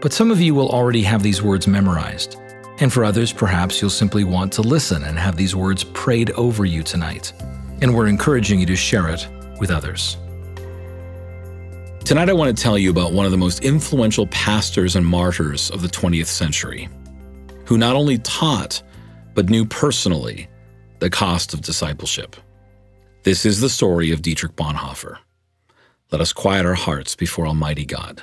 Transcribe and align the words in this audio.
But 0.00 0.12
some 0.14 0.30
of 0.30 0.40
you 0.40 0.54
will 0.54 0.70
already 0.70 1.02
have 1.02 1.22
these 1.22 1.42
words 1.42 1.66
memorized. 1.66 2.36
And 2.78 2.90
for 2.90 3.04
others, 3.04 3.32
perhaps 3.32 3.80
you'll 3.80 3.90
simply 3.90 4.24
want 4.24 4.52
to 4.54 4.62
listen 4.62 5.04
and 5.04 5.18
have 5.18 5.36
these 5.36 5.54
words 5.54 5.84
prayed 5.84 6.30
over 6.30 6.64
you 6.64 6.82
tonight. 6.82 7.34
And 7.82 7.94
we're 7.94 8.06
encouraging 8.06 8.60
you 8.60 8.66
to 8.66 8.76
share 8.76 9.08
it 9.10 9.28
with 9.58 9.70
others. 9.70 10.16
Tonight, 12.04 12.30
I 12.30 12.32
want 12.32 12.56
to 12.56 12.62
tell 12.62 12.78
you 12.78 12.90
about 12.90 13.12
one 13.12 13.26
of 13.26 13.30
the 13.30 13.38
most 13.38 13.62
influential 13.62 14.26
pastors 14.28 14.96
and 14.96 15.04
martyrs 15.04 15.70
of 15.70 15.82
the 15.82 15.88
20th 15.88 16.26
century, 16.26 16.88
who 17.66 17.76
not 17.76 17.94
only 17.94 18.16
taught, 18.18 18.82
but 19.34 19.50
knew 19.50 19.66
personally 19.66 20.48
the 20.98 21.10
cost 21.10 21.52
of 21.52 21.60
discipleship. 21.60 22.36
This 23.22 23.44
is 23.44 23.60
the 23.60 23.68
story 23.68 24.12
of 24.12 24.22
Dietrich 24.22 24.56
Bonhoeffer. 24.56 25.18
Let 26.10 26.22
us 26.22 26.32
quiet 26.32 26.64
our 26.64 26.74
hearts 26.74 27.14
before 27.14 27.46
Almighty 27.46 27.84
God. 27.84 28.22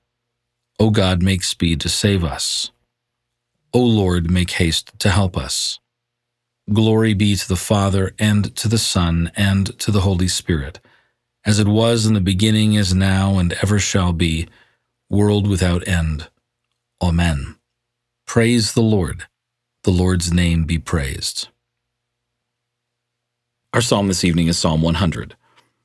O 0.79 0.89
God, 0.89 1.21
make 1.21 1.43
speed 1.43 1.79
to 1.81 1.89
save 1.89 2.23
us. 2.23 2.71
O 3.73 3.79
Lord, 3.79 4.29
make 4.29 4.51
haste 4.51 4.97
to 4.99 5.09
help 5.09 5.37
us. 5.37 5.79
Glory 6.71 7.13
be 7.13 7.35
to 7.35 7.47
the 7.47 7.55
Father, 7.55 8.13
and 8.19 8.55
to 8.55 8.67
the 8.67 8.77
Son, 8.77 9.31
and 9.35 9.77
to 9.79 9.91
the 9.91 10.01
Holy 10.01 10.27
Spirit, 10.27 10.79
as 11.45 11.59
it 11.59 11.67
was 11.67 12.05
in 12.05 12.13
the 12.13 12.21
beginning, 12.21 12.73
is 12.73 12.93
now, 12.93 13.37
and 13.39 13.53
ever 13.61 13.79
shall 13.79 14.13
be, 14.13 14.47
world 15.09 15.47
without 15.47 15.87
end. 15.87 16.29
Amen. 17.01 17.55
Praise 18.25 18.73
the 18.73 18.81
Lord. 18.81 19.25
The 19.83 19.91
Lord's 19.91 20.31
name 20.31 20.65
be 20.65 20.77
praised. 20.77 21.49
Our 23.73 23.81
psalm 23.81 24.07
this 24.07 24.23
evening 24.23 24.47
is 24.47 24.57
Psalm 24.57 24.81
100, 24.81 25.35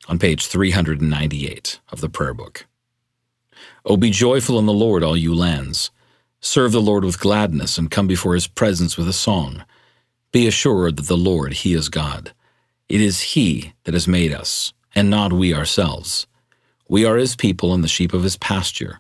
on 0.08 0.18
page 0.18 0.46
398 0.46 1.80
of 1.90 2.00
the 2.00 2.08
prayer 2.08 2.34
book. 2.34 2.66
O 3.88 3.96
be 3.96 4.10
joyful 4.10 4.58
in 4.58 4.66
the 4.66 4.72
Lord, 4.72 5.04
all 5.04 5.16
you 5.16 5.32
lands. 5.32 5.92
Serve 6.40 6.72
the 6.72 6.80
Lord 6.80 7.04
with 7.04 7.20
gladness 7.20 7.78
and 7.78 7.88
come 7.88 8.08
before 8.08 8.34
his 8.34 8.48
presence 8.48 8.96
with 8.96 9.08
a 9.08 9.12
song. 9.12 9.64
Be 10.32 10.48
assured 10.48 10.96
that 10.96 11.06
the 11.06 11.16
Lord, 11.16 11.52
he 11.52 11.72
is 11.72 11.88
God. 11.88 12.32
It 12.88 13.00
is 13.00 13.20
he 13.20 13.74
that 13.84 13.94
has 13.94 14.08
made 14.08 14.34
us, 14.34 14.72
and 14.92 15.08
not 15.08 15.32
we 15.32 15.54
ourselves. 15.54 16.26
We 16.88 17.04
are 17.04 17.16
his 17.16 17.36
people 17.36 17.72
and 17.72 17.84
the 17.84 17.88
sheep 17.88 18.12
of 18.12 18.24
his 18.24 18.36
pasture. 18.36 18.98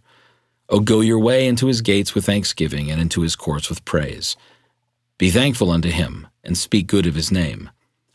O 0.68 0.78
go 0.78 1.00
your 1.00 1.18
way 1.18 1.48
into 1.48 1.66
his 1.66 1.80
gates 1.80 2.14
with 2.14 2.26
thanksgiving 2.26 2.88
and 2.88 3.00
into 3.00 3.22
his 3.22 3.34
courts 3.34 3.68
with 3.68 3.84
praise. 3.84 4.36
Be 5.18 5.30
thankful 5.30 5.72
unto 5.72 5.90
him, 5.90 6.28
and 6.44 6.56
speak 6.56 6.86
good 6.86 7.06
of 7.06 7.16
his 7.16 7.32
name. 7.32 7.70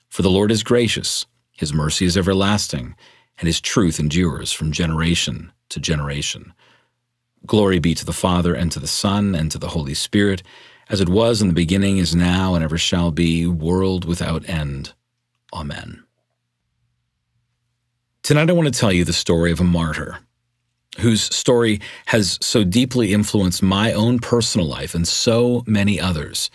For 0.07 0.21
the 0.21 0.29
Lord 0.29 0.51
is 0.51 0.63
gracious, 0.63 1.25
his 1.51 1.73
mercy 1.73 2.05
is 2.05 2.15
everlasting, 2.15 2.95
and 3.37 3.47
his 3.47 3.59
truth 3.59 3.99
endures 3.99 4.53
from 4.53 4.71
generation 4.71 5.51
to 5.71 5.79
generation. 5.79 6.53
Glory 7.45 7.79
be 7.79 7.95
to 7.95 8.05
the 8.05 8.13
Father, 8.13 8.53
and 8.53 8.71
to 8.71 8.79
the 8.79 8.87
Son, 8.87 9.33
and 9.33 9.51
to 9.51 9.57
the 9.57 9.69
Holy 9.69 9.95
Spirit, 9.95 10.43
as 10.89 11.01
it 11.01 11.09
was 11.09 11.41
in 11.41 11.47
the 11.47 11.53
beginning, 11.53 11.97
is 11.97 12.15
now, 12.15 12.53
and 12.53 12.63
ever 12.63 12.77
shall 12.77 13.11
be, 13.11 13.47
world 13.47 14.05
without 14.05 14.47
end. 14.47 14.93
Amen. 15.53 16.03
Tonight 18.23 18.49
I 18.49 18.53
want 18.53 18.71
to 18.71 18.79
tell 18.79 18.91
you 18.91 19.03
the 19.03 19.13
story 19.13 19.51
of 19.51 19.59
a 19.59 19.63
martyr 19.63 20.19
whose 20.99 21.21
story 21.21 21.79
has 22.07 22.37
so 22.41 22.63
deeply 22.63 23.13
influenced 23.13 23.63
my 23.63 23.93
own 23.93 24.19
personal 24.19 24.67
life 24.67 24.93
and 24.93 25.07
so 25.07 25.63
many 25.65 25.99
others. 25.99 26.51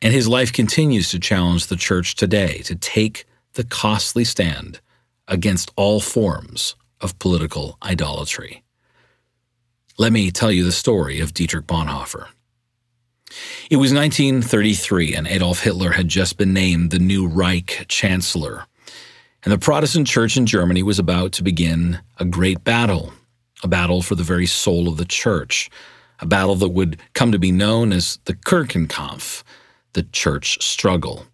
And 0.00 0.14
his 0.14 0.28
life 0.28 0.52
continues 0.52 1.10
to 1.10 1.18
challenge 1.18 1.66
the 1.66 1.76
church 1.76 2.14
today 2.14 2.58
to 2.58 2.74
take 2.74 3.26
the 3.54 3.64
costly 3.64 4.24
stand 4.24 4.80
against 5.28 5.70
all 5.76 6.00
forms 6.00 6.76
of 7.04 7.18
political 7.18 7.76
idolatry. 7.82 8.64
Let 9.98 10.12
me 10.12 10.30
tell 10.30 10.50
you 10.50 10.64
the 10.64 10.72
story 10.72 11.20
of 11.20 11.34
Dietrich 11.34 11.66
Bonhoeffer. 11.66 12.26
It 13.70 13.76
was 13.76 13.92
1933, 13.92 15.14
and 15.14 15.26
Adolf 15.26 15.60
Hitler 15.60 15.92
had 15.92 16.08
just 16.08 16.38
been 16.38 16.52
named 16.52 16.90
the 16.90 16.98
new 16.98 17.26
Reich 17.26 17.84
Chancellor. 17.88 18.64
And 19.44 19.52
the 19.52 19.58
Protestant 19.58 20.06
Church 20.06 20.36
in 20.36 20.46
Germany 20.46 20.82
was 20.82 20.98
about 20.98 21.32
to 21.32 21.42
begin 21.42 22.00
a 22.18 22.24
great 22.24 22.64
battle, 22.64 23.12
a 23.62 23.68
battle 23.68 24.00
for 24.00 24.14
the 24.14 24.22
very 24.22 24.46
soul 24.46 24.88
of 24.88 24.96
the 24.96 25.04
Church, 25.04 25.70
a 26.20 26.26
battle 26.26 26.54
that 26.56 26.70
would 26.70 26.98
come 27.12 27.32
to 27.32 27.38
be 27.38 27.52
known 27.52 27.92
as 27.92 28.18
the 28.24 28.34
Kirchenkampf, 28.34 29.42
the 29.92 30.04
Church 30.04 30.62
struggle. 30.64 31.26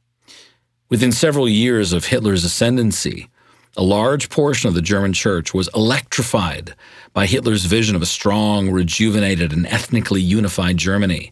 Within 0.89 1.13
several 1.13 1.49
years 1.49 1.93
of 1.93 2.07
Hitler's 2.07 2.45
ascendancy, 2.45 3.30
a 3.77 3.83
large 3.83 4.29
portion 4.29 4.69
of 4.69 4.75
the 4.75 4.83
German 4.83 5.13
church 5.13 5.55
was 5.55 5.69
electrified 5.75 6.75
by 7.13 7.27
Hitler's 7.27 7.65
vision 7.65 7.95
of 7.95 8.03
a 8.03 8.07
strong, 8.07 8.71
rejuvenated, 8.71 9.53
and 9.53 9.67
ethnically 9.67 10.21
unified 10.21 10.77
Germany. 10.77 11.31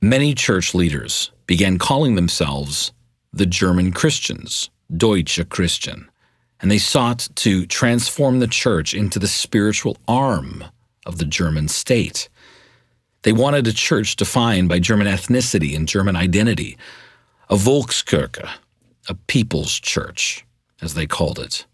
Many 0.00 0.34
church 0.34 0.74
leaders 0.74 1.32
began 1.46 1.78
calling 1.78 2.14
themselves 2.14 2.92
the 3.32 3.46
German 3.46 3.92
Christians, 3.92 4.70
Deutsche 4.96 5.48
Christen, 5.48 6.08
and 6.60 6.70
they 6.70 6.78
sought 6.78 7.28
to 7.36 7.66
transform 7.66 8.38
the 8.38 8.46
church 8.46 8.94
into 8.94 9.18
the 9.18 9.28
spiritual 9.28 9.96
arm 10.06 10.64
of 11.04 11.18
the 11.18 11.24
German 11.24 11.66
state. 11.68 12.28
They 13.22 13.32
wanted 13.32 13.66
a 13.66 13.72
church 13.72 14.16
defined 14.16 14.68
by 14.68 14.78
German 14.78 15.08
ethnicity 15.08 15.74
and 15.74 15.88
German 15.88 16.14
identity, 16.14 16.78
a 17.50 17.56
Volkskirche, 17.56 18.48
a 19.08 19.14
people's 19.26 19.80
church 19.80 20.46
as 20.84 20.94
they 20.94 21.06
called 21.06 21.38
it, 21.38 21.66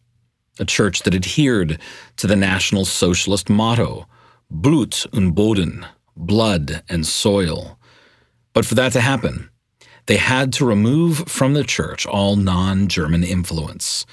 a 0.58 0.64
church 0.64 1.02
that 1.02 1.14
adhered 1.14 1.78
to 2.16 2.26
the 2.26 2.36
National 2.36 2.84
Socialist 2.84 3.50
motto, 3.50 4.06
Blut 4.50 5.06
und 5.12 5.34
Boden, 5.34 5.86
blood 6.16 6.82
and 6.88 7.06
soil. 7.06 7.78
But 8.52 8.64
for 8.64 8.74
that 8.76 8.92
to 8.92 9.00
happen, 9.00 9.50
they 10.06 10.16
had 10.16 10.52
to 10.54 10.64
remove 10.64 11.28
from 11.28 11.54
the 11.54 11.64
church 11.64 12.06
all 12.06 12.36
non 12.36 12.88
German 12.88 13.24
influence, 13.24 14.06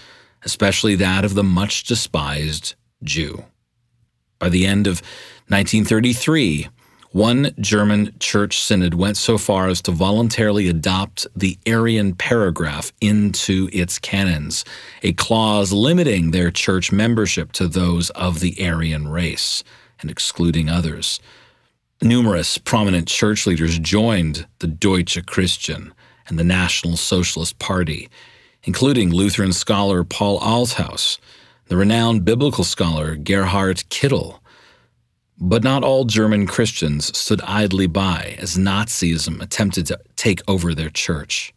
especially 0.44 0.96
that 0.96 1.26
of 1.26 1.34
the 1.34 1.44
much 1.44 1.84
despised 1.84 2.76
Jew. 3.04 3.46
By 4.40 4.50
the 4.50 4.66
end 4.66 4.88
of 4.88 5.02
1933, 5.48 6.68
one 7.18 7.52
German 7.60 8.14
church 8.20 8.60
synod 8.60 8.94
went 8.94 9.18
so 9.18 9.40
far 9.40 9.68
as 9.70 9.82
to 9.82 9.90
voluntarily 9.90 10.68
adopt 10.68 11.26
the 11.36 11.58
Aryan 11.66 12.14
paragraph 12.14 12.94
into 13.02 13.68
its 13.74 13.98
canons, 13.98 14.64
a 15.02 15.14
clause 15.14 15.74
limiting 15.74 16.30
their 16.30 16.52
church 16.52 16.92
membership 16.92 17.52
to 17.54 17.68
those 17.68 18.12
of 18.12 18.40
the 18.40 18.64
Aryan 18.64 19.08
race 19.08 19.64
and 20.00 20.12
excluding 20.12 20.70
others. 20.70 21.20
Numerous 22.04 22.60
prominent 22.60 23.08
church 23.08 23.48
leaders 23.48 23.80
joined 23.80 24.46
the 24.60 24.68
Deutsche 24.68 25.26
Christen 25.26 25.96
and 26.28 26.38
the 26.38 26.44
National 26.44 26.98
Socialist 26.98 27.58
Party, 27.58 28.10
including 28.62 29.10
Lutheran 29.10 29.54
scholar 29.54 30.04
Paul 30.04 30.40
Althaus, 30.40 31.18
the 31.66 31.78
renowned 31.78 32.26
biblical 32.26 32.64
scholar 32.64 33.16
Gerhard 33.16 33.78
Kittel, 33.90 34.38
but 35.40 35.64
not 35.64 35.84
all 35.84 36.06
German 36.06 36.48
Christians 36.48 37.16
stood 37.18 37.42
idly 37.42 37.88
by 37.88 38.38
as 38.40 38.58
Nazism 38.58 39.42
attempted 39.42 39.86
to 39.88 40.00
take 40.16 40.42
over 40.48 40.74
their 40.74 40.90
church. 40.90 41.54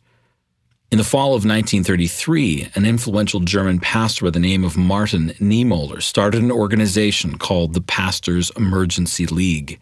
In 0.91 0.99
the 0.99 1.05
fall 1.05 1.29
of 1.29 1.45
1933, 1.45 2.71
an 2.75 2.85
influential 2.85 3.41
German 3.41 3.79
pastor 3.79 4.25
by 4.25 4.31
the 4.31 4.41
name 4.41 4.65
of 4.65 4.77
Martin 4.77 5.31
Niemöller 5.39 6.03
started 6.03 6.43
an 6.43 6.51
organization 6.51 7.39
called 7.39 7.75
the 7.75 7.81
Pastors 7.81 8.51
Emergency 8.57 9.25
League. 9.27 9.79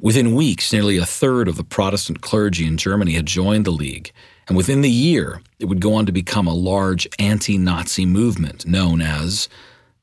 Within 0.00 0.34
weeks, 0.34 0.72
nearly 0.72 0.96
a 0.96 1.04
third 1.04 1.48
of 1.48 1.56
the 1.56 1.64
Protestant 1.64 2.22
clergy 2.22 2.66
in 2.66 2.78
Germany 2.78 3.12
had 3.12 3.26
joined 3.26 3.66
the 3.66 3.72
League, 3.72 4.10
and 4.48 4.56
within 4.56 4.80
the 4.80 4.90
year, 4.90 5.42
it 5.60 5.66
would 5.66 5.80
go 5.80 5.94
on 5.94 6.06
to 6.06 6.12
become 6.12 6.46
a 6.46 6.54
large 6.54 7.06
anti 7.18 7.58
Nazi 7.58 8.06
movement 8.06 8.66
known 8.66 9.02
as 9.02 9.50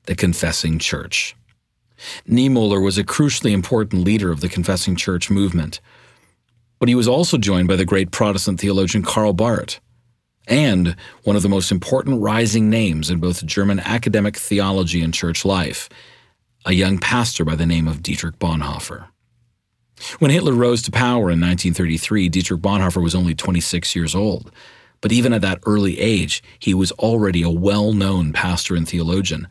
the 0.06 0.16
Confessing 0.16 0.78
Church. 0.78 1.36
Niemöller 2.28 2.84
was 2.84 2.98
a 2.98 3.04
crucially 3.04 3.52
important 3.52 4.04
leader 4.04 4.32
of 4.32 4.42
the 4.42 4.50
Confessing 4.50 4.96
Church 4.96 5.30
movement, 5.30 5.80
but 6.80 6.90
he 6.90 6.96
was 6.96 7.08
also 7.08 7.38
joined 7.38 7.68
by 7.68 7.76
the 7.76 7.86
great 7.86 8.12
Protestant 8.12 8.60
theologian 8.60 9.04
Karl 9.04 9.34
Barth 9.34 9.80
and 10.50 10.96
one 11.24 11.36
of 11.36 11.44
the 11.44 11.50
most 11.50 11.72
important 11.72 12.22
rising 12.22 12.70
names 12.70 13.10
in 13.10 13.20
both 13.20 13.46
German 13.46 13.80
academic 13.80 14.36
theology 14.36 15.02
and 15.02 15.14
church 15.14 15.46
life, 15.46 15.88
a 16.66 16.74
young 16.74 16.98
pastor 16.98 17.46
by 17.46 17.56
the 17.56 17.68
name 17.68 17.88
of 17.88 18.02
Dietrich 18.02 18.40
Bonhoeffer. 18.40 19.08
When 20.18 20.32
Hitler 20.32 20.54
rose 20.54 20.82
to 20.84 20.92
power 20.92 21.30
in 21.30 21.40
1933, 21.40 22.30
Dietrich 22.30 22.62
Bonhoeffer 22.62 23.04
was 23.04 23.14
only 23.14 23.36
26 23.36 23.96
years 23.96 24.16
old. 24.16 24.52
But 25.02 25.12
even 25.12 25.34
at 25.34 25.42
that 25.42 25.60
early 25.66 26.00
age, 26.00 26.42
he 26.58 26.74
was 26.74 26.92
already 26.94 27.42
a 27.42 27.50
well 27.50 27.94
known 27.94 28.34
pastor 28.34 28.76
and 28.76 28.88
theologian, 28.88 29.48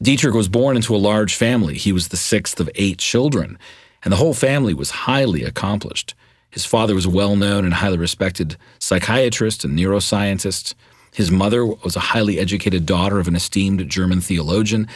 Dietrich 0.00 0.34
was 0.34 0.48
born 0.48 0.76
into 0.76 0.94
a 0.94 0.98
large 0.98 1.34
family. 1.34 1.76
He 1.76 1.92
was 1.92 2.08
the 2.08 2.16
sixth 2.16 2.60
of 2.60 2.70
eight 2.76 2.98
children, 2.98 3.58
and 4.04 4.12
the 4.12 4.16
whole 4.16 4.34
family 4.34 4.72
was 4.72 4.90
highly 4.90 5.42
accomplished. 5.42 6.14
His 6.50 6.64
father 6.64 6.94
was 6.94 7.06
a 7.06 7.10
well 7.10 7.34
known 7.34 7.64
and 7.64 7.74
highly 7.74 7.98
respected 7.98 8.56
psychiatrist 8.78 9.64
and 9.64 9.76
neuroscientist. 9.76 10.74
His 11.12 11.30
mother 11.30 11.66
was 11.66 11.96
a 11.96 12.00
highly 12.00 12.38
educated 12.38 12.86
daughter 12.86 13.18
of 13.18 13.26
an 13.26 13.34
esteemed 13.34 13.88
German 13.88 14.20
theologian, 14.20 14.86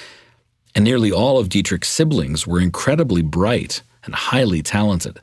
and 0.74 0.84
nearly 0.84 1.10
all 1.10 1.38
of 1.38 1.48
Dietrich's 1.48 1.88
siblings 1.88 2.46
were 2.46 2.60
incredibly 2.60 3.22
bright 3.22 3.82
and 4.04 4.14
highly 4.14 4.62
talented. 4.62 5.20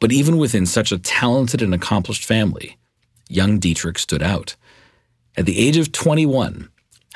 But 0.00 0.12
even 0.12 0.38
within 0.38 0.64
such 0.64 0.92
a 0.92 0.98
talented 0.98 1.60
and 1.60 1.74
accomplished 1.74 2.24
family, 2.24 2.78
young 3.28 3.58
Dietrich 3.58 3.98
stood 3.98 4.22
out. 4.22 4.56
At 5.36 5.46
the 5.46 5.58
age 5.58 5.76
of 5.76 5.92
21, 5.92 6.68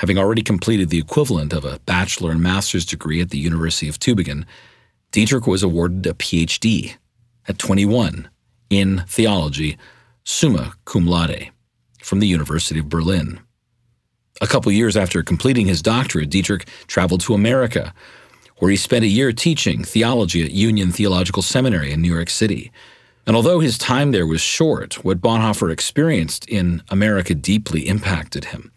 Having 0.03 0.19
already 0.19 0.43
completed 0.43 0.89
the 0.89 0.99
equivalent 0.99 1.53
of 1.53 1.65
a 1.65 1.79
bachelor 1.87 2.33
and 2.33 2.41
master's 2.41 2.85
degree 2.85 3.21
at 3.21 3.31
the 3.31 3.39
University 3.39 3.89
of 3.89 4.01
Tübingen, 4.01 4.45
Dietrich 5.13 5.47
was 5.47 5.63
awarded 5.63 6.05
a 6.09 6.13
PhD 6.13 6.97
at 7.47 7.57
21 7.57 8.29
in 8.69 9.05
theology, 9.07 9.79
summa 10.25 10.75
cum 10.87 11.07
laude, 11.07 11.53
from 12.03 12.19
the 12.19 12.27
University 12.27 12.81
of 12.81 12.89
Berlin. 12.89 13.39
A 14.41 14.49
couple 14.49 14.73
years 14.73 14.97
after 14.97 15.23
completing 15.23 15.69
his 15.69 15.81
doctorate, 15.81 16.31
Dietrich 16.31 16.67
traveled 16.89 17.21
to 17.21 17.35
America, 17.35 17.95
where 18.57 18.73
he 18.73 18.77
spent 18.77 19.05
a 19.05 19.09
year 19.09 19.31
teaching 19.31 19.85
theology 19.85 20.45
at 20.45 20.51
Union 20.51 20.91
Theological 20.91 21.43
Seminary 21.43 21.93
in 21.93 22.03
New 22.03 22.13
York 22.13 22.29
City. 22.29 22.73
And 23.25 23.37
although 23.37 23.61
his 23.61 23.79
time 23.79 24.11
there 24.11 24.27
was 24.27 24.41
short, 24.41 25.05
what 25.05 25.21
Bonhoeffer 25.21 25.71
experienced 25.71 26.49
in 26.49 26.83
America 26.89 27.37
deeply 27.37 27.87
impacted 27.87 28.47
him. 28.47 28.73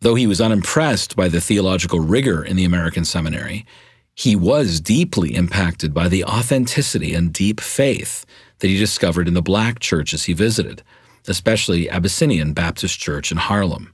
Though 0.00 0.14
he 0.14 0.26
was 0.26 0.40
unimpressed 0.40 1.16
by 1.16 1.28
the 1.28 1.40
theological 1.40 2.00
rigor 2.00 2.44
in 2.44 2.56
the 2.56 2.64
American 2.64 3.04
seminary, 3.04 3.66
he 4.14 4.36
was 4.36 4.80
deeply 4.80 5.34
impacted 5.34 5.92
by 5.92 6.08
the 6.08 6.24
authenticity 6.24 7.14
and 7.14 7.32
deep 7.32 7.60
faith 7.60 8.24
that 8.58 8.68
he 8.68 8.78
discovered 8.78 9.28
in 9.28 9.34
the 9.34 9.42
black 9.42 9.78
churches 9.80 10.24
he 10.24 10.32
visited, 10.32 10.82
especially 11.26 11.88
Abyssinian 11.90 12.52
Baptist 12.52 12.98
Church 12.98 13.30
in 13.32 13.38
Harlem. 13.38 13.92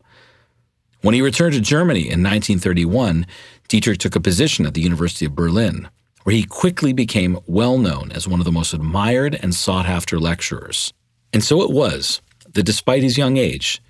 When 1.01 1.15
he 1.15 1.23
returned 1.23 1.55
to 1.55 1.61
Germany 1.61 2.01
in 2.01 2.23
1931, 2.23 3.27
Dietrich 3.69 3.99
took 3.99 4.17
a 4.17 4.21
position 4.21 4.65
at 4.65 4.73
the 4.73 4.81
University 4.81 5.27
of 5.27 5.35
Berlin, 5.35 5.89
where 6.23 6.35
he 6.35 6.45
quickly 6.45 6.95
became 6.95 7.39
well 7.47 7.77
known 7.77 8.11
as 8.13 8.27
one 8.27 8.41
of 8.41 8.47
the 8.47 8.53
most 8.53 8.73
admired 8.73 9.39
and 9.43 9.55
sought 9.55 9.87
after 9.87 10.19
lecturers. 10.19 10.93
And 11.33 11.45
so 11.45 11.63
it 11.63 11.71
was 11.71 12.23
that 12.51 12.63
despite 12.63 13.03
his 13.03 13.19
young 13.19 13.37
age, 13.37 13.83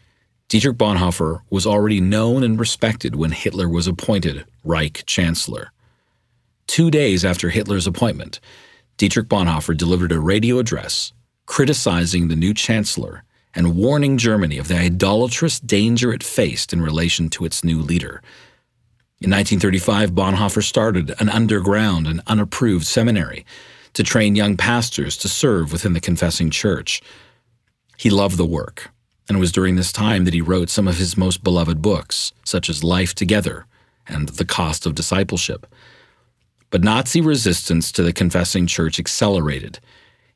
Dietrich 0.49 0.77
Bonhoeffer 0.77 1.41
was 1.51 1.67
already 1.67 2.01
known 2.01 2.45
and 2.45 2.61
respected 2.61 3.17
when 3.17 3.33
Hitler 3.33 3.69
was 3.69 3.87
appointed 3.87 4.45
Reich 4.63 5.05
Chancellor. 5.07 5.73
Two 6.67 6.91
days 6.91 7.25
after 7.25 7.51
Hitler's 7.51 7.87
appointment, 7.87 8.41
Dietrich 8.97 9.29
Bonhoeffer 9.29 9.77
delivered 9.77 10.13
a 10.13 10.21
radio 10.21 10.59
address 10.59 11.13
criticizing 11.47 12.29
the 12.29 12.37
new 12.37 12.55
chancellor 12.55 13.25
and 13.55 13.77
warning 13.77 14.17
Germany 14.17 14.59
of 14.59 14.69
the 14.69 14.77
idolatrous 14.77 15.61
danger 15.61 16.13
it 16.13 16.23
faced 16.23 16.73
in 16.73 16.81
relation 16.81 17.29
to 17.31 17.45
its 17.45 17.63
new 17.63 17.81
leader. 17.81 18.23
In 19.21 19.31
1935, 19.31 20.13
Bonhoeffer 20.13 20.63
started 20.63 21.15
an 21.21 21.29
underground 21.29 22.07
and 22.07 22.21
unapproved 22.27 22.87
seminary 22.87 23.45
to 23.93 24.03
train 24.03 24.37
young 24.37 24.57
pastors 24.57 25.17
to 25.19 25.29
serve 25.29 25.73
within 25.73 25.93
the 25.93 26.01
confessing 26.01 26.51
church. 26.51 27.03
He 27.97 28.11
loved 28.11 28.37
the 28.37 28.47
work 28.47 28.91
and 29.29 29.37
it 29.37 29.41
was 29.41 29.53
during 29.53 29.77
this 29.77 29.93
time 29.93 30.25
that 30.25 30.35
he 30.35 30.41
wrote 30.41 30.69
some 30.71 30.87
of 30.87 30.99
his 30.99 31.17
most 31.17 31.43
beloved 31.43 31.81
books, 31.81 32.33
such 32.45 32.69
as 32.69 32.85
Life 32.85 33.15
Together 33.15 33.67
and 34.07 34.29
The 34.31 34.45
Cost 34.45 34.87
of 34.87 34.95
Discipleship. 34.95 35.67
But 36.71 36.83
Nazi 36.83 37.21
resistance 37.21 37.91
to 37.93 38.03
the 38.03 38.13
confessing 38.13 38.67
church 38.67 38.99
accelerated. 38.99 39.79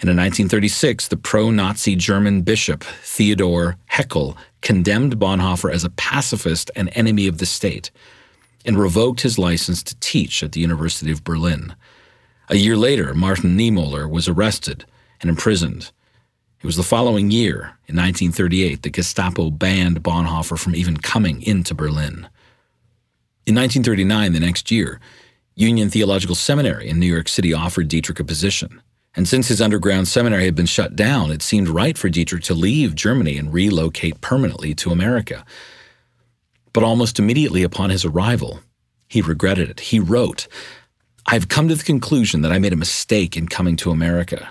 And 0.01 0.09
in 0.09 0.17
1936, 0.17 1.09
the 1.09 1.17
pro 1.17 1.51
Nazi 1.51 1.97
German 1.97 2.43
bishop 2.43 2.85
Theodor 2.85 3.77
Heckel 3.91 4.37
condemned 4.61 5.19
Bonhoeffer 5.19 5.73
as 5.73 5.85
a 5.85 5.91
pacifist 5.91 6.71
and 6.77 6.89
enemy 6.95 7.27
of 7.27 7.39
the 7.39 7.47
state 7.47 7.91
and 8.65 8.79
revoked 8.79 9.23
his 9.23 9.39
license 9.39 9.83
to 9.83 9.97
teach 10.01 10.43
at 10.43 10.53
the 10.53 10.61
University 10.61 11.11
of 11.11 11.25
Berlin. 11.25 11.75
A 12.49 12.57
year 12.57 12.77
later, 12.77 13.15
Martin 13.15 13.57
Niemöller 13.57 14.09
was 14.09 14.29
arrested 14.29 14.85
and 15.21 15.29
imprisoned 15.29 15.91
it 16.61 16.67
was 16.67 16.77
the 16.77 16.83
following 16.83 17.31
year, 17.31 17.79
in 17.87 17.97
1938, 17.97 18.83
that 18.83 18.93
Gestapo 18.93 19.51
banned 19.51 20.03
Bonhoeffer 20.03 20.59
from 20.59 20.75
even 20.75 20.97
coming 20.97 21.41
into 21.43 21.75
Berlin. 21.75 22.29
In 23.47 23.55
1939, 23.55 24.33
the 24.33 24.41
next 24.41 24.71
year, 24.71 25.01
Union 25.55 25.89
Theological 25.89 26.35
Seminary 26.35 26.89
in 26.89 26.99
New 26.99 27.07
York 27.07 27.29
City 27.29 27.53
offered 27.53 27.89
Dietrich 27.89 28.21
a 28.21 28.25
position. 28.25 28.83
And 29.15 29.27
since 29.27 29.49
his 29.49 29.63
underground 29.63 30.07
seminary 30.07 30.45
had 30.45 30.55
been 30.55 30.67
shut 30.67 30.95
down, 30.95 31.31
it 31.31 31.43
seemed 31.43 31.69
right 31.69 31.97
for 31.97 32.09
Dietrich 32.09 32.45
to 32.45 32.55
leave 32.55 32.95
Germany 32.95 33.39
and 33.39 33.53
relocate 33.53 34.21
permanently 34.21 34.75
to 34.77 34.91
America. 34.91 35.45
But 36.73 36.85
almost 36.85 37.19
immediately 37.19 37.63
upon 37.63 37.91
his 37.91 38.05
arrival, 38.05 38.61
he 39.09 39.23
regretted 39.23 39.71
it. 39.71 39.81
He 39.81 39.99
wrote, 39.99 40.47
I've 41.27 41.49
come 41.49 41.69
to 41.69 41.75
the 41.75 41.85
conclusion 41.85 42.43
that 42.43 42.53
I 42.53 42.59
made 42.59 42.73
a 42.73 42.77
mistake 42.77 43.37
in 43.37 43.49
coming 43.49 43.77
to 43.77 43.91
America. 43.91 44.51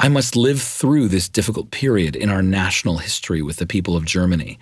I 0.00 0.08
must 0.08 0.36
live 0.36 0.62
through 0.62 1.08
this 1.08 1.28
difficult 1.28 1.72
period 1.72 2.14
in 2.14 2.30
our 2.30 2.42
national 2.42 2.98
history 2.98 3.42
with 3.42 3.56
the 3.56 3.66
people 3.66 3.96
of 3.96 4.04
Germany. 4.04 4.56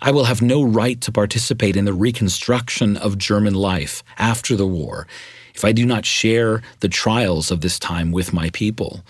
I 0.00 0.10
will 0.12 0.24
have 0.24 0.40
no 0.40 0.62
right 0.62 0.98
to 1.02 1.12
participate 1.12 1.76
in 1.76 1.84
the 1.84 1.92
reconstruction 1.92 2.96
of 2.96 3.18
German 3.18 3.52
life 3.52 4.02
after 4.16 4.56
the 4.56 4.66
war 4.66 5.06
if 5.54 5.62
I 5.62 5.72
do 5.72 5.84
not 5.84 6.06
share 6.06 6.62
the 6.80 6.88
trials 6.88 7.50
of 7.50 7.60
this 7.60 7.78
time 7.78 8.12
with 8.12 8.32
my 8.32 8.48
people. 8.50 9.04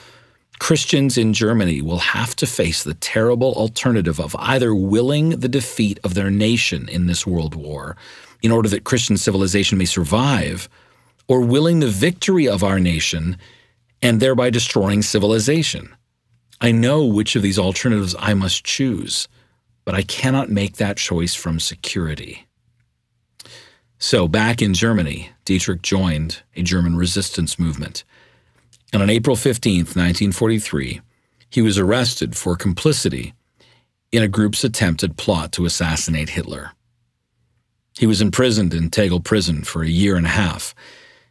Christians 0.58 1.16
in 1.16 1.32
Germany 1.32 1.80
will 1.80 1.98
have 1.98 2.34
to 2.36 2.46
face 2.46 2.82
the 2.82 2.94
terrible 2.94 3.52
alternative 3.52 4.18
of 4.18 4.34
either 4.40 4.74
willing 4.74 5.30
the 5.30 5.48
defeat 5.48 6.00
of 6.02 6.14
their 6.14 6.30
nation 6.30 6.88
in 6.88 7.06
this 7.06 7.24
world 7.24 7.54
war 7.54 7.96
in 8.42 8.50
order 8.50 8.68
that 8.70 8.82
Christian 8.82 9.16
civilization 9.16 9.78
may 9.78 9.84
survive, 9.84 10.68
or 11.28 11.42
willing 11.42 11.78
the 11.78 11.86
victory 11.86 12.48
of 12.48 12.64
our 12.64 12.80
nation 12.80 13.36
and 14.02 14.20
thereby 14.20 14.50
destroying 14.50 15.02
civilization. 15.02 15.94
I 16.60 16.72
know 16.72 17.04
which 17.04 17.36
of 17.36 17.42
these 17.42 17.58
alternatives 17.58 18.14
I 18.18 18.34
must 18.34 18.64
choose, 18.64 19.28
but 19.84 19.94
I 19.94 20.02
cannot 20.02 20.50
make 20.50 20.76
that 20.76 20.96
choice 20.96 21.34
from 21.34 21.60
security. 21.60 22.46
So, 23.98 24.28
back 24.28 24.62
in 24.62 24.74
Germany, 24.74 25.30
Dietrich 25.44 25.82
joined 25.82 26.42
a 26.54 26.62
German 26.62 26.96
resistance 26.96 27.58
movement. 27.58 28.04
And 28.92 29.02
on 29.02 29.10
April 29.10 29.34
15, 29.34 29.78
1943, 29.78 31.00
he 31.50 31.62
was 31.62 31.78
arrested 31.78 32.36
for 32.36 32.56
complicity 32.56 33.34
in 34.12 34.22
a 34.22 34.28
group's 34.28 34.64
attempted 34.64 35.16
plot 35.16 35.52
to 35.52 35.64
assassinate 35.64 36.30
Hitler. 36.30 36.72
He 37.98 38.06
was 38.06 38.20
imprisoned 38.20 38.72
in 38.72 38.90
Tegel 38.90 39.20
prison 39.20 39.64
for 39.64 39.82
a 39.82 39.88
year 39.88 40.16
and 40.16 40.26
a 40.26 40.30
half 40.30 40.74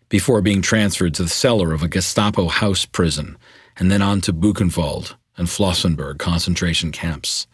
before 0.10 0.42
being 0.42 0.62
transferred 0.62 1.14
to 1.16 1.24
the 1.24 1.30
cellar 1.30 1.74
of 1.74 1.84
a 1.84 1.88
Gestapo 1.88 2.48
house 2.48 2.86
prison 2.86 3.38
and 3.78 3.92
then 3.92 4.02
on 4.02 4.22
to 4.22 4.34
Buchenwald 4.34 5.16
and 5.38 5.48
Flossenburg 5.48 6.18
concentration 6.18 6.92
camps. 6.92 7.48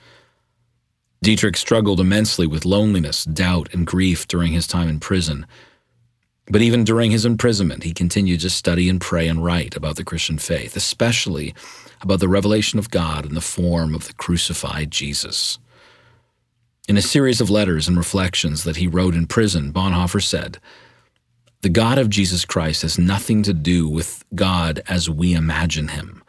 Dietrich 1.21 1.57
struggled 1.57 1.99
immensely 1.99 2.45
with 2.45 2.65
loneliness, 2.65 3.23
doubt, 3.23 3.73
and 3.73 3.87
grief 3.87 4.27
during 4.27 4.51
his 4.51 4.67
time 4.67 4.89
in 4.89 4.99
prison. 4.99 5.45
But 6.47 6.61
even 6.61 6.83
during 6.83 7.11
his 7.11 7.25
imprisonment, 7.25 7.83
he 7.83 7.93
continued 7.93 8.41
to 8.41 8.49
study 8.49 8.89
and 8.89 8.99
pray 8.99 9.29
and 9.29 9.43
write 9.43 9.77
about 9.77 9.95
the 9.95 10.03
Christian 10.03 10.37
faith, 10.37 10.75
especially 10.75 11.53
about 12.01 12.19
the 12.19 12.27
revelation 12.27 12.77
of 12.77 12.91
God 12.91 13.25
in 13.25 13.33
the 13.33 13.41
form 13.41 13.95
of 13.95 14.07
the 14.07 14.13
crucified 14.13 14.91
Jesus. 14.91 15.59
In 16.89 16.97
a 16.97 17.01
series 17.01 17.39
of 17.39 17.49
letters 17.49 17.87
and 17.87 17.97
reflections 17.97 18.65
that 18.65 18.75
he 18.75 18.87
wrote 18.87 19.15
in 19.15 19.25
prison, 19.25 19.71
Bonhoeffer 19.71 20.21
said, 20.21 20.59
The 21.63 21.69
God 21.69 21.97
of 21.97 22.09
Jesus 22.09 22.43
Christ 22.43 22.81
has 22.81 22.99
nothing 22.99 23.41
to 23.43 23.53
do 23.53 23.87
with 23.87 24.25
God 24.35 24.81
as 24.89 25.09
we 25.09 25.33
imagine 25.33 25.87
him. 25.87 26.21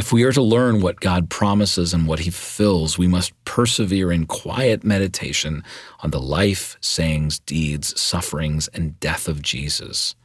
If 0.00 0.12
we 0.12 0.24
are 0.24 0.32
to 0.32 0.42
learn 0.42 0.80
what 0.80 0.98
God 0.98 1.30
promises 1.30 1.94
and 1.94 2.08
what 2.08 2.18
He 2.18 2.30
fulfills, 2.30 2.98
we 2.98 3.06
must 3.06 3.32
persevere 3.44 4.10
in 4.10 4.26
quiet 4.26 4.82
meditation 4.82 5.62
on 6.00 6.10
the 6.10 6.20
life, 6.20 6.76
sayings, 6.80 7.38
deeds, 7.38 8.00
sufferings, 8.00 8.66
and 8.74 8.98
death 8.98 9.28
of 9.28 9.42
Jesus. 9.42 10.16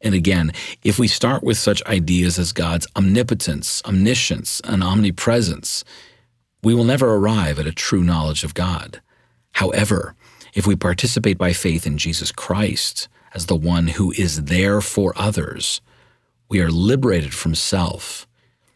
And 0.00 0.16
again, 0.16 0.50
if 0.82 0.98
we 0.98 1.06
start 1.06 1.44
with 1.44 1.58
such 1.58 1.84
ideas 1.84 2.40
as 2.40 2.52
God's 2.52 2.88
omnipotence, 2.96 3.80
omniscience, 3.84 4.60
and 4.64 4.82
omnipresence, 4.82 5.84
we 6.64 6.74
will 6.74 6.82
never 6.82 7.14
arrive 7.14 7.60
at 7.60 7.68
a 7.68 7.72
true 7.72 8.02
knowledge 8.02 8.42
of 8.42 8.54
God. 8.54 9.00
However, 9.52 10.16
if 10.54 10.66
we 10.66 10.74
participate 10.74 11.38
by 11.38 11.52
faith 11.52 11.86
in 11.86 11.98
Jesus 11.98 12.32
Christ 12.32 13.06
as 13.38 13.46
the 13.46 13.54
one 13.54 13.86
who 13.86 14.10
is 14.18 14.46
there 14.46 14.80
for 14.80 15.12
others, 15.14 15.80
we 16.48 16.60
are 16.60 16.72
liberated 16.72 17.32
from 17.32 17.54
self 17.54 18.26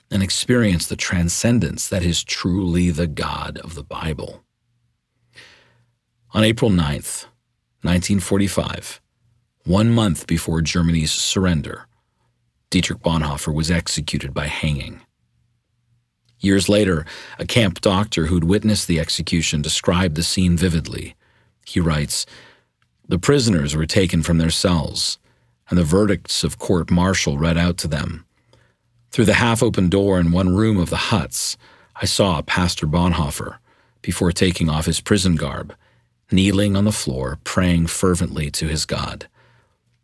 and 0.09 0.23
experience 0.23 0.87
the 0.87 0.95
transcendence 0.95 1.89
that 1.89 2.05
is 2.05 2.23
truly 2.23 2.89
the 2.89 3.09
God 3.09 3.59
of 3.59 3.75
the 3.75 3.83
Bible. 3.83 4.45
On 6.33 6.45
April 6.45 6.71
9th, 6.71 7.27
1945, 7.83 9.01
one 9.65 9.91
month 9.91 10.29
before 10.29 10.63
Germany's 10.63 11.11
surrender, 11.11 11.89
Dietrich 12.71 13.01
Bonhoeffer 13.01 13.53
was 13.53 13.69
executed 13.69 14.33
by 14.33 14.47
hanging. 14.47 15.01
Years 16.39 16.69
later, 16.69 17.05
a 17.37 17.47
camp 17.47 17.81
doctor 17.81 18.27
who'd 18.27 18.45
witnessed 18.45 18.87
the 18.87 19.01
execution 19.01 19.61
described 19.61 20.15
the 20.15 20.23
scene 20.23 20.57
vividly. 20.57 21.17
He 21.67 21.81
writes, 21.81 22.27
The 23.09 23.19
prisoners 23.19 23.75
were 23.75 23.87
taken 23.87 24.23
from 24.23 24.39
their 24.39 24.51
cells, 24.51 25.19
and 25.69 25.79
the 25.79 25.85
verdicts 25.85 26.45
of 26.45 26.59
court 26.59 26.91
martial 26.91 27.37
read 27.37 27.59
out 27.59 27.77
to 27.79 27.89
them. 27.89 28.25
Through 29.11 29.27
the 29.27 29.35
half 29.35 29.63
open 29.63 29.89
door 29.89 30.21
in 30.21 30.33
one 30.33 30.55
room 30.55 30.79
of 30.79 30.91
the 30.91 30.97
huts, 30.97 31.57
I 31.97 32.07
saw 32.07 32.41
Pastor 32.43 32.87
Bonhoeffer, 32.87 33.59
before 34.01 34.33
taking 34.33 34.69
off 34.69 34.87
his 34.87 35.01
prison 35.01 35.37
garb, 35.37 35.75
kneeling 36.31 36.77
on 36.77 36.85
the 36.85 36.93
floor, 36.93 37.39
praying 37.45 37.89
fervently 37.89 38.51
to 38.53 38.69
his 38.69 38.87
God. 38.87 39.29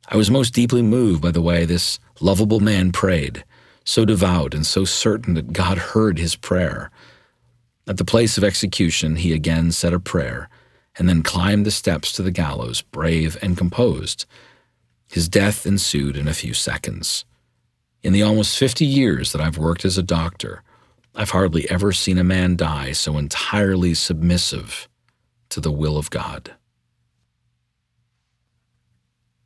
I 0.09 0.17
was 0.17 0.31
most 0.31 0.53
deeply 0.53 0.83
moved 0.83 1.23
by 1.23 1.31
the 1.31 1.43
way 1.43 1.65
this 1.65 1.99
lovable 2.21 2.61
man 2.61 2.93
prayed, 2.93 3.45
so 3.85 4.05
devout 4.05 4.55
and 4.55 4.67
so 4.67 4.85
certain 4.85 5.35
that 5.35 5.53
God 5.53 5.79
heard 5.79 6.19
his 6.19 6.37
prayer. 6.37 6.91
At 7.87 7.97
the 7.97 8.05
place 8.05 8.37
of 8.37 8.45
execution, 8.45 9.17
he 9.17 9.33
again 9.33 9.73
said 9.73 9.95
a 9.95 10.01
prayer 10.01 10.49
and 10.99 11.09
then 11.09 11.23
climbed 11.23 11.65
the 11.65 11.71
steps 11.71 12.13
to 12.13 12.23
the 12.23 12.31
gallows, 12.31 12.83
brave 12.83 13.39
and 13.41 13.57
composed. 13.57 14.27
His 15.11 15.29
death 15.29 15.65
ensued 15.65 16.17
in 16.17 16.29
a 16.29 16.35
few 16.35 16.53
seconds. 16.53 17.25
In 18.03 18.13
the 18.13 18.23
almost 18.23 18.59
50 18.59 18.85
years 18.85 19.33
that 19.33 19.41
I've 19.41 19.59
worked 19.59 19.85
as 19.85 19.97
a 19.97 20.03
doctor, 20.03 20.63
I've 21.15 21.31
hardly 21.31 21.69
ever 21.71 21.93
seen 21.93 22.19
a 22.19 22.25
man 22.25 22.57
die 22.57 22.93
so 22.93 23.17
entirely 23.17 23.95
submissive 23.95 24.89
to 25.49 25.61
the 25.61 25.73
will 25.73 25.97
of 25.97 26.11
God. 26.11 26.55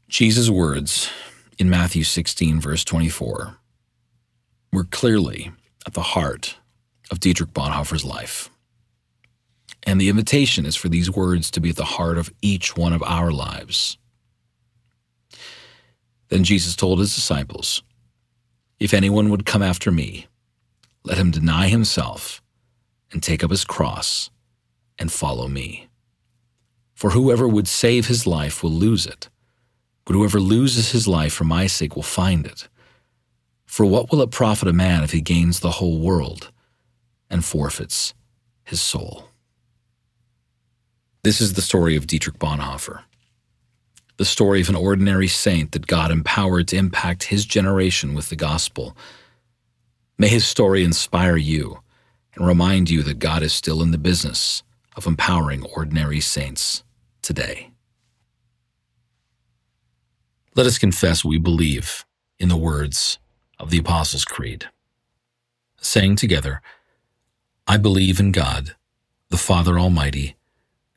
Jesus' 0.09 0.51
words 0.51 1.11
in 1.59 1.71
Matthew 1.71 2.05
16, 2.05 2.61
verse 2.61 2.85
24, 2.85 3.57
were 4.73 4.85
clearly 4.85 5.53
at 5.87 5.95
the 5.95 6.03
heart 6.03 6.57
of 7.11 7.21
Dietrich 7.21 7.55
Bonhoeffer's 7.55 8.05
life. 8.05 8.51
And 9.85 10.01
the 10.01 10.09
invitation 10.09 10.65
is 10.65 10.77
for 10.77 10.89
these 10.89 11.11
words 11.11 11.51
to 11.53 11.61
be 11.61 11.71
at 11.71 11.77
the 11.77 11.85
heart 11.85 12.19
of 12.19 12.33
each 12.41 12.77
one 12.77 12.93
of 12.93 13.03
our 13.03 13.31
lives. 13.31 13.99
Then 16.29 16.45
Jesus 16.45 16.77
told 16.77 16.99
his 16.99 17.15
disciples, 17.15 17.83
if 18.79 18.95
anyone 18.95 19.29
would 19.29 19.47
come 19.47 19.63
after 19.63 19.93
me, 19.93 20.27
let 21.05 21.19
him 21.19 21.31
deny 21.31 21.69
himself 21.69 22.43
and 23.13 23.23
take 23.23 23.45
up 23.45 23.51
his 23.51 23.65
cross 23.65 24.31
and 24.99 25.13
follow 25.13 25.49
me. 25.49 25.89
For 26.95 27.11
whoever 27.11 27.49
would 27.49 27.69
save 27.69 28.07
his 28.07 28.27
life 28.27 28.63
will 28.63 28.71
lose 28.71 29.07
it, 29.07 29.29
but 30.05 30.15
whoever 30.15 30.41
loses 30.41 30.93
his 30.93 31.07
life 31.07 31.33
for 31.33 31.45
my 31.45 31.67
sake 31.67 31.97
will 31.97 32.03
find 32.03 32.47
it. 32.47 32.69
For 33.67 33.85
what 33.85 34.11
will 34.11 34.23
it 34.23 34.31
profit 34.31 34.69
a 34.69 34.73
man 34.73 35.03
if 35.03 35.13
he 35.13 35.21
gains 35.21 35.61
the 35.61 35.73
whole 35.73 35.99
world 35.99 36.51
and 37.29 37.45
forfeits 37.45 38.15
his 38.65 38.81
soul? 38.81 39.29
This 41.25 41.41
is 41.41 41.53
the 41.53 41.63
story 41.63 41.97
of 41.97 42.07
Dietrich 42.07 42.39
Bonhoeffer 42.39 43.05
the 44.23 44.25
story 44.27 44.61
of 44.61 44.69
an 44.69 44.77
ordinary 44.77 45.27
saint 45.27 45.73
that 45.73 45.89
God 45.89 46.13
empowered 46.13 46.69
to 46.69 46.77
impact 46.77 47.25
his 47.25 47.45
generation 47.45 48.15
with 48.15 48.29
the 48.29 48.37
gospel. 48.37 48.97
May 50.17 50.29
his 50.29 50.47
story 50.47 50.85
inspire 50.85 51.37
you 51.37 51.81
and 52.35 52.47
remind 52.47 52.89
you 52.89 53.03
that 53.03 53.19
God 53.19 53.43
is 53.43 53.53
still 53.53 53.83
in 53.83 53.91
the 53.91 53.99
business 53.99 54.63
of 54.95 55.09
empowering 55.09 55.65
ordinary 55.75 56.21
saints 56.21 56.85
today. 57.21 57.71
Let 60.55 60.67
us 60.67 60.79
confess 60.79 61.25
we 61.25 61.39
believe 61.39 62.05
in 62.39 62.49
the 62.49 62.57
words 62.57 63.19
of 63.59 63.71
the 63.71 63.79
Apostles' 63.79 64.25
Creed, 64.25 64.67
saying 65.81 66.15
together, 66.15 66.61
I 67.67 67.77
believe 67.77 68.21
in 68.21 68.31
God, 68.31 68.77
the 69.31 69.37
Father 69.37 69.81
Almighty, 69.81 70.37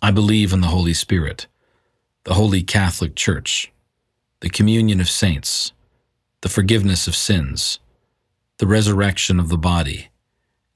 I 0.00 0.12
believe 0.12 0.52
in 0.52 0.60
the 0.60 0.68
Holy 0.68 0.94
Spirit, 0.94 1.48
the 2.24 2.34
Holy 2.34 2.62
Catholic 2.62 3.16
Church, 3.16 3.72
the 4.40 4.48
communion 4.48 5.00
of 5.00 5.08
saints, 5.08 5.72
the 6.40 6.48
forgiveness 6.48 7.08
of 7.08 7.16
sins, 7.16 7.80
the 8.58 8.66
resurrection 8.66 9.40
of 9.40 9.48
the 9.48 9.58
body, 9.58 10.08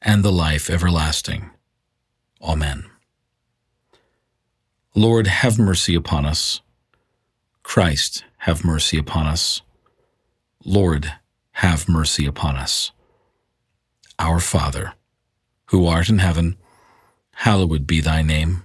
and 0.00 0.24
the 0.24 0.32
life 0.32 0.68
everlasting. 0.68 1.50
Amen. 2.42 2.84
Lord, 4.94 5.28
have 5.28 5.56
mercy 5.56 5.94
upon 5.94 6.26
us. 6.26 6.60
Christ, 7.62 8.24
have 8.38 8.64
mercy 8.64 8.98
upon 8.98 9.26
us. 9.26 9.62
Lord, 10.64 11.12
have 11.52 11.88
mercy 11.88 12.26
upon 12.26 12.56
us. 12.56 12.90
Our 14.18 14.40
Father, 14.40 14.94
who 15.66 15.86
art 15.86 16.08
in 16.08 16.18
heaven, 16.18 16.56
hallowed 17.36 17.86
be 17.86 18.00
thy 18.00 18.22
name. 18.22 18.64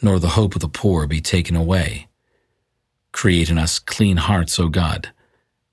nor 0.00 0.18
the 0.18 0.30
hope 0.30 0.54
of 0.54 0.60
the 0.60 0.68
poor 0.68 1.06
be 1.06 1.20
taken 1.20 1.56
away. 1.56 2.08
Create 3.12 3.50
in 3.50 3.58
us 3.58 3.78
clean 3.78 4.16
hearts, 4.16 4.58
O 4.58 4.68
God, 4.68 5.10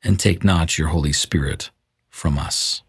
and 0.03 0.19
take 0.19 0.43
not 0.43 0.77
your 0.77 0.89
Holy 0.89 1.13
Spirit 1.13 1.69
from 2.09 2.37
us. 2.37 2.81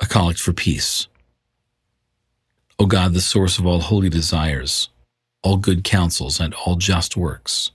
A 0.00 0.06
Collect 0.06 0.38
for 0.38 0.52
Peace. 0.52 1.08
O 2.78 2.86
God, 2.86 3.12
the 3.12 3.20
source 3.20 3.58
of 3.58 3.66
all 3.66 3.80
holy 3.80 4.08
desires, 4.08 4.88
all 5.42 5.56
good 5.56 5.84
counsels, 5.84 6.40
and 6.40 6.54
all 6.54 6.76
just 6.76 7.16
works, 7.16 7.72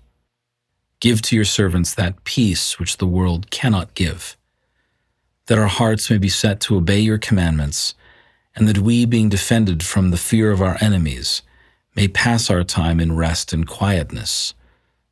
give 1.00 1.22
to 1.24 1.36
your 1.36 1.46
servants 1.46 1.94
that 1.94 2.24
peace 2.24 2.80
which 2.80 2.98
the 2.98 3.06
world 3.06 3.52
cannot 3.52 3.94
give, 3.94 4.36
that 5.46 5.60
our 5.60 5.68
hearts 5.68 6.10
may 6.10 6.18
be 6.18 6.30
set 6.30 6.60
to 6.62 6.78
obey 6.78 7.00
your 7.00 7.20
commandments, 7.20 7.94
and 8.56 8.68
that 8.68 8.80
we, 8.80 9.06
being 9.06 9.30
defended 9.30 9.84
from 9.84 10.10
the 10.10 10.18
fear 10.18 10.52
of 10.52 10.62
our 10.62 10.78
enemies, 10.82 11.44
may 11.96 12.08
pass 12.08 12.50
our 12.50 12.64
time 12.64 13.00
in 13.00 13.16
rest 13.16 13.54
and 13.54 13.68
quietness, 13.68 14.54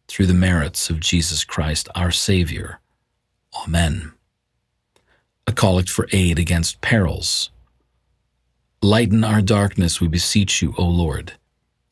through 0.08 0.26
the 0.28 0.34
merits 0.34 0.90
of 0.90 1.00
Jesus 1.00 1.44
Christ 1.44 1.88
our 1.96 2.12
Savior. 2.12 2.80
Amen 3.64 4.14
a 5.48 5.52
collect 5.52 5.90
for 5.90 6.08
aid 6.12 6.40
against 6.40 6.82
perils. 6.82 7.50
Lighten 8.82 9.24
our 9.24 9.42
darkness, 9.42 10.02
we 10.02 10.08
beseech 10.08 10.62
you, 10.62 10.74
O 10.78 10.86
Lord, 10.86 11.34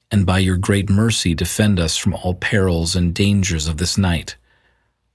and 0.10 0.25
by 0.25 0.39
your 0.39 0.57
great 0.57 0.89
mercy 0.89 1.33
defend 1.33 1.79
us 1.79 1.98
from 1.98 2.13
all 2.13 2.33
perils 2.33 2.95
and 2.95 3.13
dangers 3.13 3.67
of 3.67 3.77
this 3.77 3.98
night, 3.98 4.36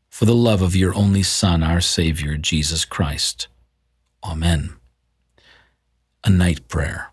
for 0.09 0.25
the 0.25 0.35
love 0.35 0.62
of 0.62 0.76
your 0.76 0.95
only 0.95 1.23
Son, 1.23 1.62
our 1.62 1.80
Savior, 1.80 2.37
Jesus 2.37 2.85
Christ. 2.85 3.49
Amen. 4.25 4.76
A 6.25 6.30
Night 6.30 6.66
Prayer. 6.68 7.12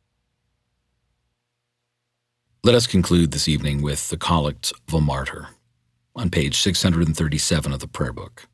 Let 2.63 2.75
us 2.75 2.85
conclude 2.85 3.31
this 3.31 3.47
evening 3.47 3.81
with 3.81 4.09
the 4.09 4.17
Collect 4.17 4.71
of 4.87 4.93
a 4.93 5.01
Martyr 5.01 5.47
on 6.15 6.29
page 6.29 6.59
637 6.61 7.73
of 7.73 7.79
the 7.79 7.87
Prayer 7.87 8.13
Book. 8.13 8.47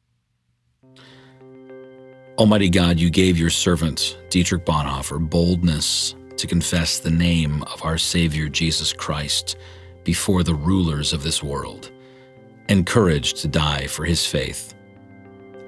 Almighty 2.38 2.70
God, 2.70 3.02
you 3.02 3.10
gave 3.10 3.38
your 3.38 3.50
servant, 3.50 4.17
Dietrich 4.30 4.65
Bonhoeffer, 4.65 5.20
boldness 5.30 6.15
to 6.38 6.48
confess 6.48 7.00
the 7.00 7.12
name 7.12 7.63
of 7.63 7.84
our 7.84 7.98
Savior 7.98 8.48
Jesus 8.48 8.93
Christ 8.93 9.58
before 10.06 10.41
the 10.41 10.56
rulers 10.56 11.12
of 11.12 11.22
this 11.22 11.43
world, 11.43 11.91
and 12.70 12.86
courage 12.86 13.34
to 13.41 13.50
die 13.50 13.88
for 13.88 14.06
his 14.06 14.26
faith. 14.26 14.74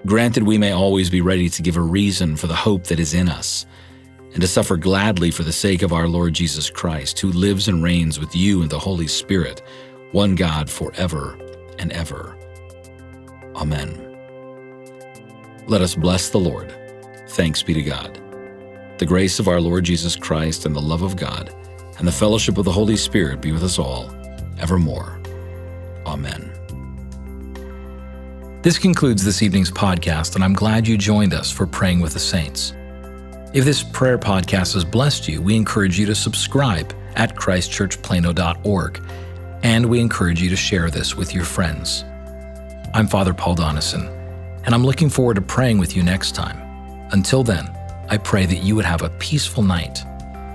Granted, 0.06 0.44
we 0.44 0.58
may 0.58 0.72
always 0.72 1.10
be 1.10 1.20
ready 1.20 1.50
to 1.50 1.62
give 1.62 1.76
a 1.76 1.82
reason 1.82 2.38
for 2.38 2.48
the 2.48 2.56
hope 2.56 2.86
that 2.86 3.02
is 3.02 3.14
in 3.14 3.28
us, 3.28 3.66
and 4.34 4.42
to 4.42 4.48
suffer 4.48 4.78
gladly 4.78 5.32
for 5.32 5.44
the 5.44 5.52
sake 5.52 5.82
of 5.82 5.94
our 5.94 6.08
Lord 6.08 6.34
Jesus 6.34 6.70
Christ, 6.70 7.20
who 7.20 7.32
lives 7.32 7.68
and 7.68 7.84
reigns 7.84 8.20
with 8.20 8.36
you 8.36 8.62
in 8.62 8.70
the 8.70 8.80
Holy 8.80 9.08
Spirit, 9.08 9.62
one 10.12 10.36
God 10.36 10.70
forever 10.70 11.38
and 11.80 11.92
ever. 11.92 12.38
Amen. 13.56 14.06
Let 15.68 15.82
us 15.82 15.96
bless 15.96 16.30
the 16.30 16.40
Lord. 16.40 16.74
Thanks 17.30 17.64
be 17.64 17.74
to 17.74 17.82
God. 17.82 18.22
The 18.98 19.06
grace 19.06 19.40
of 19.40 19.48
our 19.48 19.62
Lord 19.62 19.84
Jesus 19.84 20.16
Christ 20.16 20.66
and 20.66 20.76
the 20.76 20.82
love 20.82 21.02
of 21.02 21.16
God 21.16 21.54
and 21.98 22.08
the 22.08 22.12
fellowship 22.12 22.58
of 22.58 22.66
the 22.66 22.72
Holy 22.72 22.98
Spirit 22.98 23.42
be 23.42 23.52
with 23.52 23.64
us 23.64 23.78
all, 23.78 24.10
evermore. 24.60 25.20
Amen. 26.06 26.52
This 28.62 28.78
concludes 28.78 29.24
this 29.24 29.42
evening's 29.42 29.72
podcast, 29.72 30.36
and 30.36 30.44
I'm 30.44 30.54
glad 30.54 30.88
you 30.88 30.98
joined 30.98 31.34
us 31.34 31.52
for 31.52 31.66
Praying 31.66 32.02
with 32.02 32.14
the 32.14 32.20
Saints. 32.20 32.74
If 33.54 33.66
this 33.66 33.84
prayer 33.84 34.18
podcast 34.18 34.74
has 34.76 34.86
blessed 34.86 35.28
you, 35.28 35.42
we 35.42 35.56
encourage 35.56 36.00
you 36.00 36.06
to 36.06 36.16
subscribe 36.16 36.94
at 37.16 37.36
christchurchplano.org, 37.36 39.04
and 39.64 39.86
we 39.86 40.00
encourage 40.00 40.42
you 40.42 40.50
to 40.50 40.56
share 40.56 40.90
this 40.90 41.16
with 41.16 41.34
your 41.34 41.46
friends. 41.46 42.04
I'm 42.94 43.08
Father 43.08 43.34
Paul 43.34 43.56
Donison 43.56 44.20
and 44.66 44.76
I'm 44.76 44.86
looking 44.86 45.10
forward 45.10 45.36
to 45.36 45.42
praying 45.42 45.80
with 45.80 45.96
you 45.96 46.04
next 46.04 46.36
time. 46.36 46.62
Until 47.12 47.44
then, 47.44 47.68
I 48.10 48.18
pray 48.18 48.46
that 48.46 48.58
you 48.58 48.76
would 48.76 48.86
have 48.86 49.02
a 49.02 49.10
peaceful 49.18 49.64
night 49.64 50.06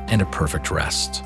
and 0.08 0.22
a 0.22 0.26
perfect 0.26 0.70
rest. 0.70 1.24